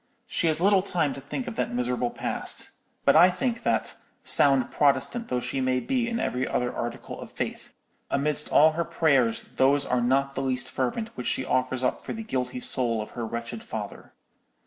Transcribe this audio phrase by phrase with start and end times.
[0.25, 2.71] She has little time to think of that miserable past;
[3.05, 3.93] but I think that,
[4.23, 7.71] sound Protestant though she may be in every other article of faith,
[8.09, 12.13] amidst all her prayers those are not the least fervent which she offers up for
[12.13, 14.11] the guilty soul of her wretched father.